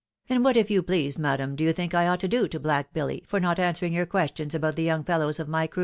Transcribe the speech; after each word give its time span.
"And 0.31 0.43
what, 0.43 0.57
if 0.57 0.71
you 0.71 0.81
please, 0.81 1.19
madam, 1.19 1.55
do 1.55 1.63
you 1.63 1.71
think 1.71 1.93
I 1.93 2.07
ought 2.07 2.19
to 2.21 2.27
do 2.27 2.47
to 2.47 2.59
Black 2.59 2.91
Billy, 2.91 3.23
for 3.27 3.39
not 3.39 3.59
answering 3.59 3.93
your 3.93 4.07
questions 4.07 4.55
about 4.55 4.75
the 4.75 4.81
young 4.81 5.03
fellows 5.03 5.39
of 5.39 5.47
my 5.47 5.67
crew 5.67 5.79